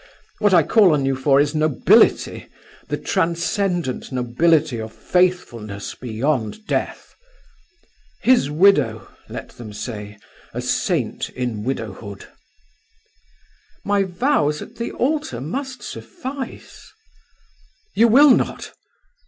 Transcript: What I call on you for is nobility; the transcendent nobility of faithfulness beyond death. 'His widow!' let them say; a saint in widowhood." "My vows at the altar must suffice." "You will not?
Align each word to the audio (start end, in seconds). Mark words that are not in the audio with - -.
What 0.39 0.51
I 0.51 0.63
call 0.63 0.95
on 0.95 1.05
you 1.05 1.15
for 1.15 1.39
is 1.39 1.53
nobility; 1.53 2.47
the 2.87 2.97
transcendent 2.97 4.11
nobility 4.11 4.79
of 4.81 4.91
faithfulness 4.91 5.93
beyond 5.93 6.65
death. 6.65 7.13
'His 8.23 8.49
widow!' 8.49 9.07
let 9.29 9.49
them 9.49 9.71
say; 9.73 10.17
a 10.55 10.59
saint 10.59 11.29
in 11.29 11.63
widowhood." 11.63 12.25
"My 13.85 14.01
vows 14.01 14.59
at 14.59 14.77
the 14.77 14.91
altar 14.91 15.39
must 15.39 15.83
suffice." 15.83 16.91
"You 17.93 18.07
will 18.07 18.31
not? 18.31 18.71